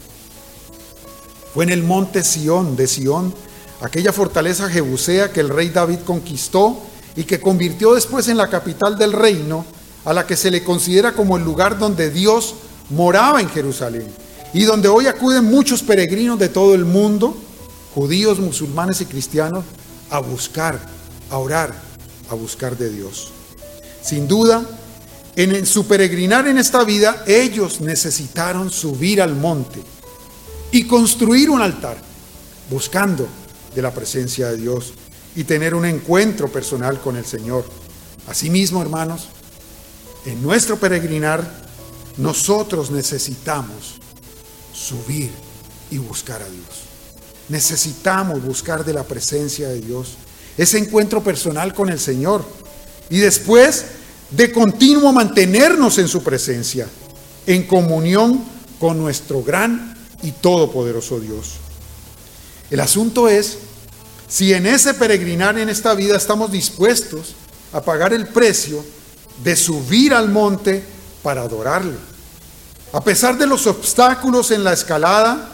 Fue 1.53 1.65
en 1.65 1.71
el 1.71 1.83
monte 1.83 2.23
Sión 2.23 2.77
de 2.77 2.87
Sión, 2.87 3.35
aquella 3.81 4.13
fortaleza 4.13 4.69
jebusea 4.69 5.33
que 5.33 5.41
el 5.41 5.49
rey 5.49 5.67
David 5.67 5.99
conquistó 6.05 6.79
y 7.13 7.25
que 7.25 7.41
convirtió 7.41 7.93
después 7.93 8.29
en 8.29 8.37
la 8.37 8.49
capital 8.49 8.97
del 8.97 9.11
reino, 9.11 9.65
a 10.05 10.13
la 10.13 10.25
que 10.25 10.37
se 10.37 10.49
le 10.49 10.63
considera 10.63 11.11
como 11.11 11.35
el 11.35 11.43
lugar 11.43 11.77
donde 11.77 12.09
Dios 12.09 12.55
moraba 12.89 13.41
en 13.41 13.49
Jerusalén 13.49 14.22
y 14.53 14.63
donde 14.63 14.87
hoy 14.87 15.07
acuden 15.07 15.45
muchos 15.45 15.81
peregrinos 15.81 16.37
de 16.37 16.49
todo 16.49 16.75
el 16.75 16.85
mundo, 16.85 17.35
judíos, 17.95 18.39
musulmanes 18.39 19.01
y 19.01 19.05
cristianos, 19.05 19.65
a 20.09 20.19
buscar, 20.19 20.79
a 21.31 21.37
orar, 21.37 21.73
a 22.29 22.35
buscar 22.35 22.77
de 22.77 22.89
Dios. 22.89 23.31
Sin 24.03 24.27
duda, 24.27 24.63
en 25.35 25.65
su 25.65 25.87
peregrinar 25.87 26.47
en 26.47 26.59
esta 26.59 26.83
vida, 26.83 27.23
ellos 27.25 27.81
necesitaron 27.81 28.69
subir 28.69 29.21
al 29.21 29.35
monte 29.35 29.81
y 30.71 30.85
construir 30.85 31.49
un 31.49 31.61
altar, 31.61 31.97
buscando 32.69 33.27
de 33.73 33.81
la 33.81 33.91
presencia 33.91 34.49
de 34.49 34.57
Dios 34.57 34.93
y 35.35 35.45
tener 35.45 35.73
un 35.73 35.85
encuentro 35.85 36.51
personal 36.51 36.99
con 37.01 37.17
el 37.17 37.25
Señor. 37.25 37.65
Asimismo, 38.27 38.83
hermanos, 38.83 39.29
en 40.25 40.43
nuestro 40.43 40.77
peregrinar, 40.77 41.63
nosotros 42.17 42.91
necesitamos 42.91 44.02
subir 44.83 45.31
y 45.89 45.97
buscar 45.97 46.41
a 46.41 46.49
Dios. 46.49 46.83
Necesitamos 47.49 48.43
buscar 48.43 48.85
de 48.85 48.93
la 48.93 49.03
presencia 49.03 49.69
de 49.69 49.81
Dios, 49.81 50.15
ese 50.57 50.77
encuentro 50.77 51.23
personal 51.23 51.73
con 51.73 51.89
el 51.89 51.99
Señor. 51.99 52.43
Y 53.09 53.17
después 53.17 53.85
de 54.31 54.51
continuo 54.51 55.11
mantenernos 55.11 55.97
en 55.97 56.07
su 56.07 56.23
presencia, 56.23 56.87
en 57.45 57.67
comunión 57.67 58.43
con 58.79 58.97
nuestro 58.97 59.43
gran 59.43 59.95
y 60.21 60.31
todopoderoso 60.31 61.19
Dios. 61.19 61.55
El 62.71 62.79
asunto 62.79 63.27
es 63.27 63.57
si 64.27 64.53
en 64.53 64.65
ese 64.65 64.93
peregrinar 64.93 65.59
en 65.59 65.69
esta 65.69 65.93
vida 65.93 66.17
estamos 66.17 66.51
dispuestos 66.51 67.35
a 67.71 67.81
pagar 67.81 68.13
el 68.13 68.27
precio 68.27 68.83
de 69.43 69.55
subir 69.55 70.13
al 70.13 70.29
monte 70.29 70.83
para 71.21 71.41
adorarle. 71.41 72.12
A 72.93 73.03
pesar 73.03 73.37
de 73.37 73.47
los 73.47 73.67
obstáculos 73.67 74.51
en 74.51 74.63
la 74.63 74.71
escalada, 74.71 75.53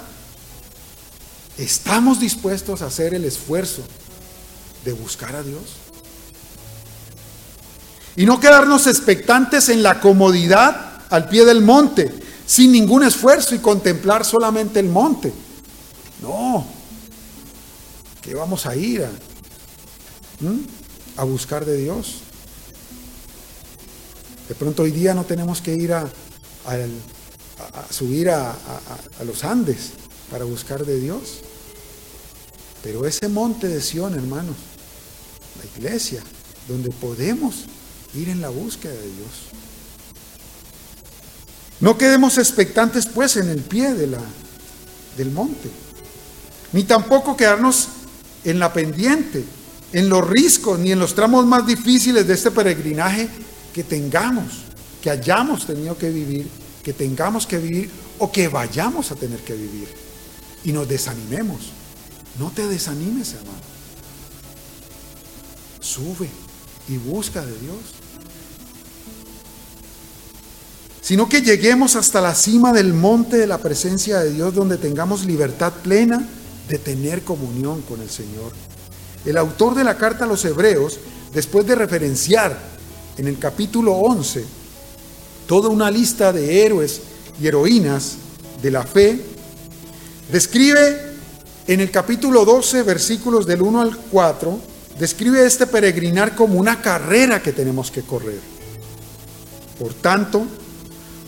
¿Estamos 1.60 2.22
dispuestos 2.22 2.81
a 2.81 2.86
hacer 2.86 3.13
el 3.13 3.25
esfuerzo 3.25 3.81
de 4.86 4.93
buscar 4.93 5.36
a 5.36 5.43
Dios? 5.43 5.63
Y 8.15 8.25
no 8.25 8.39
quedarnos 8.39 8.88
expectantes 8.88 9.67
en 9.67 9.84
la 9.84 10.00
comodidad 10.00 11.03
al 11.10 11.27
pie 11.27 11.43
del 11.43 11.62
monte, 11.62 12.17
sin 12.46 12.72
ningún 12.72 13.03
esfuerzo 13.03 13.55
y 13.55 13.60
contemplar 13.60 14.24
solamente 14.24 14.79
el 14.79 14.88
monte. 14.88 15.34
No, 16.22 16.65
que 18.22 18.34
vamos 18.36 18.65
a 18.65 18.74
ir 18.77 19.05
a, 21.17 21.24
buscar 21.25 21.65
de 21.65 21.75
Dios. 21.75 22.19
De 24.48 24.55
pronto 24.55 24.84
hoy 24.84 24.91
día 24.91 25.13
no 25.13 25.25
tenemos 25.25 25.62
que 25.62 25.74
ir 25.74 25.91
a, 25.91 26.10
subir 27.89 28.30
a, 28.30 28.56
los 29.25 29.44
Andes 29.44 29.92
para 30.32 30.46
buscar 30.46 30.86
de 30.86 31.00
Dios. 31.00 31.39
Pero 32.84 33.06
ese 33.06 33.28
monte 33.28 33.68
de 33.68 33.82
Sión, 33.82 34.13
hermanos, 34.13 34.56
la 35.58 35.80
iglesia, 35.80 36.24
donde 36.68 36.89
podemos 36.89 37.66
ir 38.13 38.30
en 38.30 38.42
la 38.42 38.50
búsqueda 38.50 38.94
de 38.94 39.01
Dios. 39.01 39.50
No 41.82 41.98
quedemos 41.98 42.38
expectantes 42.38 43.06
pues 43.06 43.38
en 43.38 43.50
el 43.50 43.62
pie 43.62 43.94
de 43.94 44.08
la, 44.08 44.22
del 45.18 45.32
monte, 45.32 45.70
ni 46.74 46.84
tampoco 46.84 47.36
quedarnos 47.36 47.88
en 48.44 48.60
la 48.60 48.72
pendiente, 48.72 49.44
en 49.94 50.10
los 50.10 50.28
riscos, 50.28 50.80
ni 50.80 50.92
en 50.92 51.00
los 51.00 51.16
tramos 51.16 51.46
más 51.46 51.66
difíciles 51.66 52.28
de 52.28 52.34
este 52.34 52.51
peregrinaje 52.51 53.28
que 53.74 53.84
tengamos, 53.84 54.66
que 55.01 55.10
hayamos 55.10 55.66
tenido 55.66 55.98
que 55.98 56.10
vivir, 56.10 56.48
que 56.89 56.93
tengamos 56.93 57.46
que 57.46 57.60
vivir 57.60 57.91
o 58.17 58.31
que 58.31 58.48
vayamos 58.48 59.12
a 59.12 59.15
tener 59.15 59.38
que 59.41 59.53
vivir. 59.53 59.88
Y 60.63 60.72
nos 60.72 60.88
desanimemos. 60.88 61.69
No 62.39 62.50
te 62.50 62.67
desanimes, 62.67 63.36
hermano. 63.36 63.60
Sube 65.79 66.27
y 66.88 66.98
busca 66.98 67.46
de 67.46 67.51
Dios. 67.60 67.77
Sino 71.00 71.29
que 71.29 71.43
lleguemos 71.43 71.96
hasta 71.96 72.22
la 72.22 72.34
cima 72.34 72.74
del 72.74 72.96
monte 72.96 73.38
de 73.38 73.46
la 73.46 73.60
presencia 73.60 74.17
de 74.22 74.34
Dios 74.34 74.55
donde 74.55 74.77
tengamos 74.77 75.25
libertad 75.25 75.74
plena 75.84 76.27
de 76.67 76.79
tener 76.79 77.22
comunión 77.22 77.84
con 77.84 78.01
el 78.01 78.10
Señor. 78.10 78.51
El 79.25 79.38
autor 79.38 79.75
de 79.75 79.84
la 79.84 79.96
carta 79.96 80.24
a 80.24 80.27
los 80.27 80.43
hebreos, 80.43 81.00
después 81.36 81.67
de 81.67 81.75
referenciar 81.75 82.58
en 83.15 83.27
el 83.27 83.38
capítulo 83.38 83.93
11 83.93 84.59
toda 85.50 85.70
una 85.70 85.89
lista 85.89 86.32
de 86.32 86.63
héroes 86.63 87.01
y 87.41 87.48
heroínas 87.48 88.18
de 88.62 88.70
la 88.70 88.84
fe, 88.84 89.20
describe 90.32 91.15
en 91.65 91.79
el 91.79 91.89
capítulo 91.89 92.46
12, 92.46 92.84
versículos 92.84 93.48
del 93.48 93.63
1 93.63 93.82
al 93.82 93.98
4, 93.98 94.60
describe 95.00 95.44
este 95.44 95.65
peregrinar 95.65 96.36
como 96.36 96.60
una 96.60 96.84
carrera 96.84 97.41
que 97.41 97.51
tenemos 97.51 97.89
que 97.89 98.03
correr. 98.03 98.39
Por 99.80 99.95
tanto, 99.95 100.43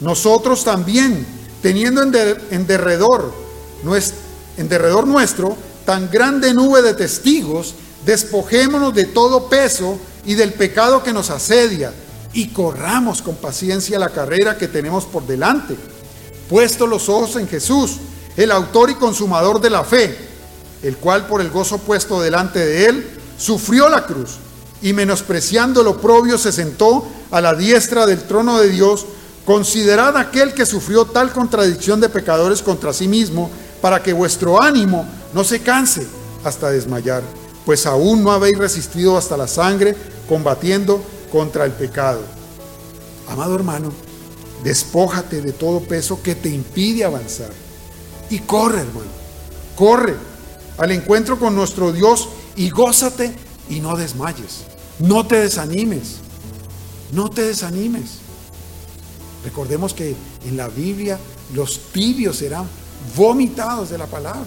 nosotros 0.01 0.63
también, 0.63 1.25
teniendo 1.63 2.03
en, 2.03 2.11
derredor, 2.67 3.33
en 4.55 4.69
derredor 4.69 5.07
nuestro 5.07 5.57
tan 5.83 6.11
grande 6.11 6.53
nube 6.53 6.83
de 6.83 6.93
testigos, 6.93 7.73
despojémonos 8.05 8.93
de 8.93 9.05
todo 9.05 9.49
peso 9.49 9.97
y 10.27 10.35
del 10.35 10.53
pecado 10.53 11.01
que 11.01 11.11
nos 11.11 11.31
asedia 11.31 11.91
y 12.33 12.47
corramos 12.47 13.21
con 13.21 13.35
paciencia 13.35 13.99
la 13.99 14.09
carrera 14.09 14.57
que 14.57 14.67
tenemos 14.67 15.05
por 15.05 15.25
delante, 15.25 15.75
puesto 16.49 16.87
los 16.87 17.09
ojos 17.09 17.35
en 17.35 17.47
Jesús, 17.47 17.97
el 18.37 18.51
autor 18.51 18.89
y 18.89 18.95
consumador 18.95 19.59
de 19.59 19.69
la 19.69 19.83
fe, 19.83 20.17
el 20.83 20.97
cual 20.97 21.27
por 21.27 21.41
el 21.41 21.49
gozo 21.49 21.77
puesto 21.79 22.21
delante 22.21 22.59
de 22.59 22.85
él, 22.85 23.09
sufrió 23.37 23.89
la 23.89 24.05
cruz 24.05 24.37
y 24.81 24.93
menospreciando 24.93 25.83
lo 25.83 25.99
propio 25.99 26.37
se 26.37 26.51
sentó 26.51 27.05
a 27.29 27.41
la 27.41 27.53
diestra 27.53 28.05
del 28.05 28.23
trono 28.23 28.59
de 28.59 28.69
Dios, 28.69 29.05
considerad 29.45 30.17
aquel 30.17 30.53
que 30.53 30.65
sufrió 30.65 31.05
tal 31.05 31.31
contradicción 31.31 31.99
de 31.99 32.09
pecadores 32.09 32.61
contra 32.61 32.93
sí 32.93 33.07
mismo, 33.07 33.49
para 33.81 34.01
que 34.01 34.13
vuestro 34.13 34.61
ánimo 34.61 35.05
no 35.33 35.43
se 35.43 35.61
canse 35.61 36.05
hasta 36.43 36.71
desmayar, 36.71 37.23
pues 37.65 37.85
aún 37.85 38.23
no 38.23 38.31
habéis 38.31 38.57
resistido 38.57 39.17
hasta 39.17 39.37
la 39.37 39.47
sangre 39.47 39.95
combatiendo 40.27 41.03
contra 41.31 41.65
el 41.65 41.71
pecado. 41.71 42.21
Amado 43.27 43.55
hermano, 43.55 43.91
despójate 44.63 45.41
de 45.41 45.53
todo 45.53 45.79
peso 45.81 46.21
que 46.21 46.35
te 46.35 46.49
impide 46.49 47.03
avanzar 47.03 47.51
y 48.29 48.39
corre, 48.39 48.81
hermano, 48.81 49.11
corre 49.75 50.15
al 50.77 50.91
encuentro 50.91 51.39
con 51.39 51.55
nuestro 51.55 51.91
Dios 51.91 52.29
y 52.55 52.69
gózate 52.69 53.33
y 53.69 53.79
no 53.79 53.95
desmayes. 53.95 54.65
No 54.99 55.25
te 55.25 55.37
desanimes. 55.37 56.17
No 57.11 57.29
te 57.29 57.43
desanimes. 57.43 58.19
Recordemos 59.43 59.93
que 59.93 60.15
en 60.45 60.57
la 60.57 60.67
Biblia 60.67 61.19
los 61.53 61.91
tibios 61.91 62.37
serán 62.37 62.67
vomitados 63.15 63.89
de 63.89 63.97
la 63.97 64.05
palabra. 64.05 64.45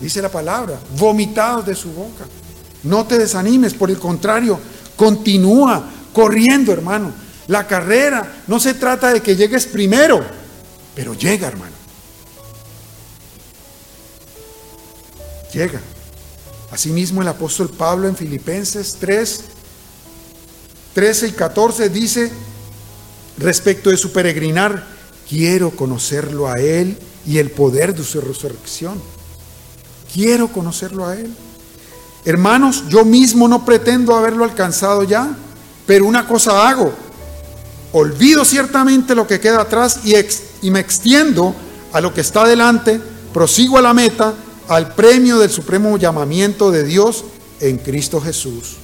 Dice 0.00 0.22
la 0.22 0.30
palabra, 0.30 0.78
vomitados 0.98 1.66
de 1.66 1.74
su 1.74 1.90
boca. 1.92 2.24
No 2.82 3.04
te 3.04 3.18
desanimes, 3.18 3.74
por 3.74 3.90
el 3.90 3.98
contrario, 3.98 4.58
continúa 4.96 5.84
corriendo, 6.12 6.72
hermano. 6.72 7.12
La 7.46 7.66
carrera 7.66 8.42
no 8.46 8.60
se 8.60 8.74
trata 8.74 9.12
de 9.12 9.20
que 9.20 9.36
llegues 9.36 9.66
primero, 9.66 10.24
pero 10.94 11.14
llega, 11.14 11.48
hermano. 11.48 11.74
Llega. 15.52 15.80
Asimismo 16.70 17.22
el 17.22 17.28
apóstol 17.28 17.68
Pablo 17.70 18.06
en 18.06 18.16
Filipenses 18.16 18.96
3, 19.00 19.40
13 20.94 21.28
y 21.28 21.32
14 21.32 21.88
dice 21.88 22.30
respecto 23.38 23.90
de 23.90 23.96
su 23.96 24.12
peregrinar, 24.12 24.86
quiero 25.28 25.70
conocerlo 25.70 26.48
a 26.48 26.60
Él 26.60 26.96
y 27.26 27.38
el 27.38 27.50
poder 27.50 27.94
de 27.94 28.04
su 28.04 28.20
resurrección. 28.20 29.00
Quiero 30.12 30.48
conocerlo 30.48 31.06
a 31.06 31.16
Él. 31.16 31.34
Hermanos, 32.24 32.84
yo 32.88 33.04
mismo 33.04 33.48
no 33.48 33.64
pretendo 33.64 34.14
haberlo 34.14 34.44
alcanzado 34.44 35.04
ya, 35.04 35.36
pero 35.90 36.06
una 36.06 36.24
cosa 36.24 36.68
hago. 36.68 36.94
Olvido 37.90 38.44
ciertamente 38.44 39.12
lo 39.12 39.26
que 39.26 39.40
queda 39.40 39.62
atrás 39.62 40.02
y, 40.04 40.14
y 40.62 40.70
me 40.70 40.78
extiendo 40.78 41.52
a 41.92 42.00
lo 42.00 42.14
que 42.14 42.20
está 42.20 42.46
delante, 42.46 43.00
prosigo 43.34 43.76
a 43.76 43.82
la 43.82 43.92
meta, 43.92 44.32
al 44.68 44.94
premio 44.94 45.40
del 45.40 45.50
supremo 45.50 45.98
llamamiento 45.98 46.70
de 46.70 46.84
Dios 46.84 47.24
en 47.58 47.78
Cristo 47.78 48.20
Jesús. 48.20 48.76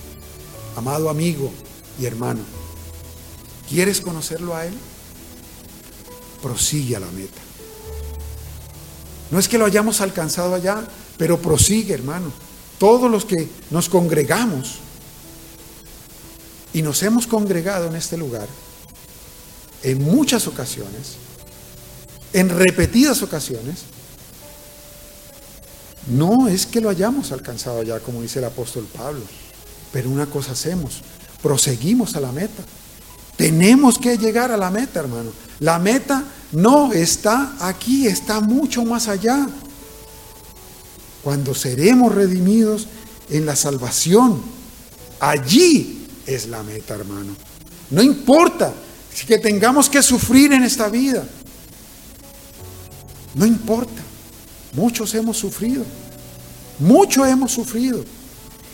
Amado 0.75 1.09
amigo 1.09 1.53
y 2.01 2.07
hermano, 2.07 2.40
¿quieres 3.69 4.01
conocerlo 4.01 4.57
a 4.57 4.66
Él? 4.66 4.75
Prosigue 6.42 6.97
a 6.97 7.01
la 7.01 7.11
meta. 7.12 7.40
No 9.31 9.38
es 9.38 9.47
que 9.47 9.59
lo 9.59 9.64
hayamos 9.64 10.01
alcanzado 10.01 10.57
allá, 10.57 10.85
pero 11.16 11.38
prosigue, 11.38 11.95
hermano. 11.95 12.33
Todos 12.81 13.09
los 13.09 13.25
que 13.25 13.49
nos 13.71 13.88
congregamos 13.88 14.81
y 16.77 16.83
nos 16.83 17.03
hemos 17.03 17.27
congregado 17.27 17.87
en 17.87 17.97
este 17.97 18.19
lugar, 18.19 18.47
en 19.83 20.03
muchas 20.03 20.47
ocasiones, 20.47 21.17
en 22.35 22.51
repetidas 22.51 23.23
ocasiones, 23.23 23.85
no 26.07 26.49
es 26.49 26.67
que 26.67 26.83
lo 26.83 26.91
hayamos 26.91 27.33
alcanzado 27.33 27.83
ya, 27.83 27.99
como 28.01 28.21
dice 28.21 28.41
el 28.41 28.45
apóstol 28.45 28.87
Pablo, 28.95 29.23
pero 29.91 30.11
una 30.11 30.27
cosa 30.27 30.53
hacemos, 30.53 31.01
proseguimos 31.43 32.15
a 32.15 32.21
la 32.21 32.31
meta. 32.31 32.62
Tenemos 33.39 33.97
que 33.97 34.19
llegar 34.19 34.53
a 34.53 34.59
la 34.59 34.71
meta, 34.71 35.01
hermano. 35.01 35.31
La 35.61 35.79
meta 35.79 36.25
no 36.53 36.93
está 36.93 37.57
aquí, 37.59 38.07
está 38.07 38.41
mucho 38.41 38.85
más 38.85 39.09
allá. 39.09 39.49
Cuando 41.25 41.55
seremos 41.55 42.15
redimidos 42.15 42.87
en 43.31 43.47
la 43.47 43.57
salvación, 43.57 44.43
allí 45.21 45.95
es 46.27 46.47
la 46.47 46.62
meta, 46.62 46.95
hermano. 46.95 47.35
No 47.91 48.03
importa 48.03 48.73
que 49.27 49.39
tengamos 49.39 49.89
que 49.89 50.03
sufrir 50.03 50.53
en 50.53 50.62
esta 50.62 50.89
vida. 50.89 51.25
No 53.35 53.47
importa. 53.47 54.03
Muchos 54.73 55.15
hemos 55.15 55.39
sufrido. 55.39 55.85
Mucho 56.79 57.25
hemos 57.25 57.53
sufrido. 57.53 58.05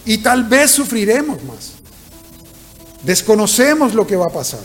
Y 0.05 0.19
tal 0.19 0.45
vez 0.45 0.71
sufriremos 0.71 1.43
más. 1.45 1.73
Desconocemos 3.05 3.95
lo 3.95 4.07
que 4.07 4.17
va 4.17 4.27
a 4.27 4.33
pasar. 4.33 4.65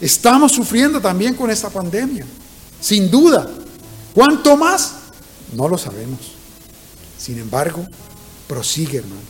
Estamos 0.00 0.52
sufriendo 0.52 1.00
también 1.00 1.34
con 1.34 1.50
esta 1.50 1.70
pandemia. 1.70 2.24
Sin 2.80 3.10
duda. 3.10 3.50
¿Cuánto 4.14 4.56
más? 4.56 4.94
No 5.52 5.68
lo 5.68 5.78
sabemos. 5.78 6.20
Sin 7.18 7.38
embargo, 7.38 7.84
prosigue, 8.46 8.98
hermano. 8.98 9.20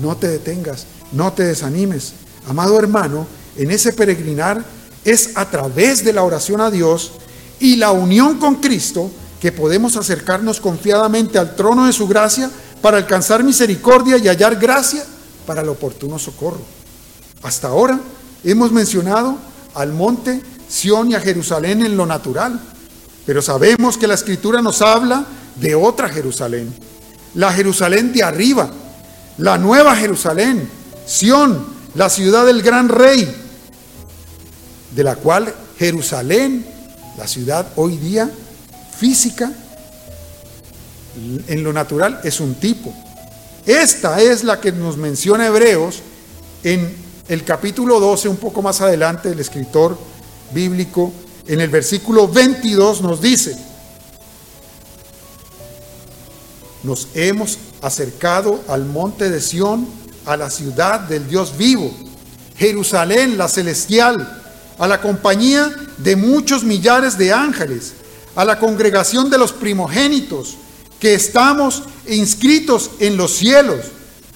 No 0.00 0.16
te 0.16 0.28
detengas, 0.28 0.86
no 1.12 1.32
te 1.32 1.44
desanimes. 1.44 2.12
Amado 2.48 2.78
hermano, 2.78 3.26
en 3.56 3.70
ese 3.70 3.92
peregrinar 3.92 4.64
es 5.04 5.36
a 5.36 5.50
través 5.50 6.04
de 6.04 6.12
la 6.12 6.22
oración 6.22 6.60
a 6.60 6.70
Dios 6.70 7.12
y 7.60 7.76
la 7.76 7.92
unión 7.92 8.38
con 8.38 8.56
Cristo 8.56 9.10
que 9.40 9.52
podemos 9.52 9.96
acercarnos 9.96 10.60
confiadamente 10.60 11.38
al 11.38 11.54
trono 11.54 11.86
de 11.86 11.92
su 11.92 12.08
gracia 12.08 12.50
para 12.82 12.96
alcanzar 12.96 13.44
misericordia 13.44 14.16
y 14.16 14.28
hallar 14.28 14.56
gracia 14.56 15.04
para 15.46 15.62
el 15.62 15.68
oportuno 15.68 16.18
socorro. 16.18 16.60
Hasta 17.42 17.68
ahora 17.68 18.00
hemos 18.44 18.72
mencionado 18.72 19.36
al 19.74 19.92
monte 19.92 20.42
Sión 20.68 21.10
y 21.10 21.14
a 21.14 21.20
Jerusalén 21.20 21.84
en 21.84 21.96
lo 21.96 22.04
natural, 22.04 22.60
pero 23.24 23.40
sabemos 23.40 23.96
que 23.96 24.06
la 24.06 24.14
escritura 24.14 24.60
nos 24.60 24.82
habla 24.82 25.24
de 25.56 25.74
otra 25.74 26.08
Jerusalén, 26.08 26.72
la 27.34 27.52
Jerusalén 27.52 28.12
de 28.12 28.22
arriba, 28.22 28.70
la 29.38 29.56
nueva 29.56 29.96
Jerusalén, 29.96 30.68
Sión, 31.08 31.64
la 31.94 32.10
ciudad 32.10 32.44
del 32.44 32.60
gran 32.60 32.90
rey, 32.90 33.34
de 34.94 35.02
la 35.02 35.16
cual 35.16 35.54
Jerusalén, 35.78 36.66
la 37.16 37.26
ciudad 37.26 37.66
hoy 37.76 37.96
día 37.96 38.30
física, 38.98 39.50
en 41.46 41.64
lo 41.64 41.72
natural 41.72 42.20
es 42.24 42.40
un 42.40 42.56
tipo. 42.56 42.92
Esta 43.64 44.20
es 44.20 44.44
la 44.44 44.60
que 44.60 44.70
nos 44.70 44.98
menciona 44.98 45.46
Hebreos 45.46 46.02
en 46.62 46.94
el 47.28 47.42
capítulo 47.42 48.00
12, 48.00 48.28
un 48.28 48.36
poco 48.36 48.60
más 48.60 48.82
adelante, 48.82 49.30
el 49.30 49.40
escritor 49.40 49.98
bíblico, 50.52 51.10
en 51.46 51.62
el 51.62 51.70
versículo 51.70 52.28
22 52.28 53.00
nos 53.00 53.22
dice, 53.22 53.56
nos 56.82 57.08
hemos 57.14 57.56
acercado 57.80 58.60
al 58.68 58.84
monte 58.84 59.30
de 59.30 59.40
Sión, 59.40 59.97
a 60.28 60.36
la 60.36 60.50
ciudad 60.50 61.00
del 61.00 61.26
Dios 61.26 61.56
vivo, 61.56 61.90
Jerusalén, 62.58 63.38
la 63.38 63.48
celestial, 63.48 64.42
a 64.78 64.86
la 64.86 65.00
compañía 65.00 65.72
de 65.96 66.16
muchos 66.16 66.64
millares 66.64 67.16
de 67.16 67.32
ángeles, 67.32 67.94
a 68.36 68.44
la 68.44 68.58
congregación 68.58 69.30
de 69.30 69.38
los 69.38 69.52
primogénitos, 69.52 70.56
que 71.00 71.14
estamos 71.14 71.82
inscritos 72.06 72.90
en 72.98 73.16
los 73.16 73.32
cielos, 73.36 73.86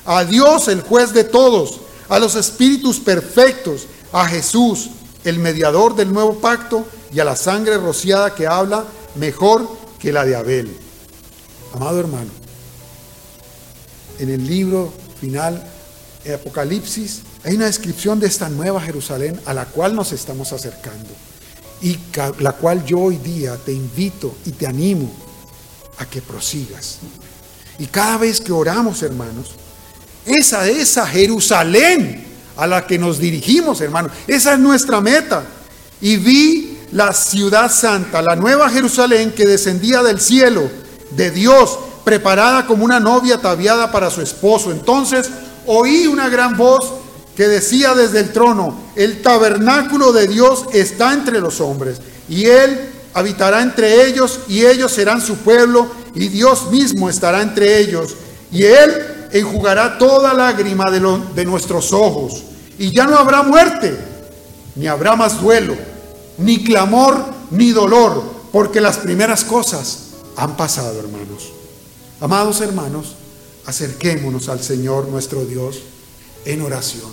a 0.06 0.24
Dios 0.24 0.68
el 0.68 0.80
juez 0.80 1.12
de 1.12 1.24
todos, 1.24 1.80
a 2.08 2.18
los 2.18 2.36
espíritus 2.36 2.98
perfectos, 2.98 3.82
a 4.14 4.26
Jesús, 4.26 4.88
el 5.24 5.40
mediador 5.40 5.94
del 5.94 6.10
nuevo 6.10 6.40
pacto, 6.40 6.86
y 7.12 7.20
a 7.20 7.24
la 7.24 7.36
sangre 7.36 7.76
rociada 7.76 8.34
que 8.34 8.46
habla 8.46 8.84
mejor 9.16 9.68
que 9.98 10.10
la 10.10 10.24
de 10.24 10.36
Abel. 10.36 10.74
Amado 11.74 12.00
hermano, 12.00 12.30
en 14.18 14.30
el 14.30 14.46
libro 14.46 14.90
final, 15.20 15.62
Apocalipsis, 16.34 17.22
hay 17.44 17.56
una 17.56 17.66
descripción 17.66 18.20
de 18.20 18.26
esta 18.26 18.48
nueva 18.48 18.80
Jerusalén 18.80 19.40
a 19.46 19.54
la 19.54 19.64
cual 19.66 19.94
nos 19.94 20.12
estamos 20.12 20.52
acercando 20.52 21.08
y 21.80 21.98
la 22.38 22.52
cual 22.52 22.84
yo 22.84 23.00
hoy 23.00 23.16
día 23.16 23.56
te 23.56 23.72
invito 23.72 24.36
y 24.46 24.52
te 24.52 24.66
animo 24.66 25.10
a 25.98 26.06
que 26.06 26.22
prosigas. 26.22 26.98
Y 27.78 27.86
cada 27.86 28.18
vez 28.18 28.40
que 28.40 28.52
oramos, 28.52 29.02
hermanos, 29.02 29.50
esa 30.24 30.68
esa 30.68 31.06
Jerusalén 31.06 32.24
a 32.56 32.66
la 32.66 32.86
que 32.86 32.98
nos 32.98 33.18
dirigimos, 33.18 33.80
hermanos, 33.80 34.12
esa 34.26 34.54
es 34.54 34.60
nuestra 34.60 35.00
meta. 35.00 35.44
Y 36.00 36.16
vi 36.16 36.78
la 36.92 37.12
ciudad 37.12 37.70
santa, 37.72 38.22
la 38.22 38.36
nueva 38.36 38.70
Jerusalén 38.70 39.32
que 39.32 39.46
descendía 39.46 40.02
del 40.02 40.20
cielo 40.20 40.70
de 41.10 41.30
Dios, 41.30 41.78
preparada 42.04 42.66
como 42.66 42.84
una 42.84 43.00
novia 43.00 43.36
ataviada 43.36 43.90
para 43.90 44.10
su 44.10 44.20
esposo. 44.20 44.70
Entonces 44.70 45.28
oí 45.66 46.06
una 46.06 46.28
gran 46.28 46.56
voz 46.56 46.92
que 47.36 47.48
decía 47.48 47.94
desde 47.94 48.20
el 48.20 48.32
trono, 48.32 48.76
el 48.94 49.22
tabernáculo 49.22 50.12
de 50.12 50.28
Dios 50.28 50.66
está 50.72 51.12
entre 51.12 51.40
los 51.40 51.60
hombres, 51.60 52.00
y 52.28 52.46
Él 52.46 52.90
habitará 53.14 53.62
entre 53.62 54.06
ellos, 54.06 54.40
y 54.48 54.66
ellos 54.66 54.92
serán 54.92 55.20
su 55.20 55.36
pueblo, 55.36 55.90
y 56.14 56.28
Dios 56.28 56.70
mismo 56.70 57.08
estará 57.08 57.42
entre 57.42 57.78
ellos, 57.78 58.14
y 58.50 58.64
Él 58.64 59.28
enjugará 59.32 59.96
toda 59.98 60.34
lágrima 60.34 60.90
de, 60.90 61.00
de 61.34 61.44
nuestros 61.44 61.92
ojos, 61.92 62.42
y 62.78 62.90
ya 62.90 63.06
no 63.06 63.16
habrá 63.16 63.42
muerte, 63.42 63.96
ni 64.76 64.86
habrá 64.86 65.16
más 65.16 65.40
duelo, 65.40 65.74
ni 66.38 66.62
clamor, 66.62 67.24
ni 67.50 67.70
dolor, 67.70 68.22
porque 68.52 68.80
las 68.80 68.98
primeras 68.98 69.44
cosas 69.44 69.98
han 70.36 70.56
pasado, 70.56 70.98
hermanos. 70.98 71.50
Amados 72.20 72.60
hermanos, 72.60 73.16
acerquémonos 73.66 74.48
al 74.48 74.62
Señor 74.62 75.08
nuestro 75.08 75.44
Dios 75.44 75.82
en 76.44 76.62
oración. 76.62 77.10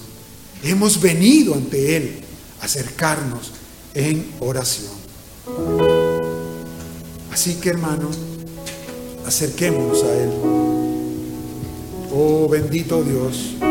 Hemos 0.63 1.01
venido 1.01 1.53
ante 1.53 1.95
Él 1.95 2.21
a 2.62 2.65
acercarnos 2.65 3.51
en 3.93 4.31
oración. 4.39 4.91
Así 7.31 7.55
que 7.55 7.69
hermanos, 7.69 8.17
acerquémonos 9.25 10.03
a 10.03 10.13
Él. 10.17 10.29
Oh 12.12 12.47
bendito 12.49 13.03
Dios. 13.03 13.68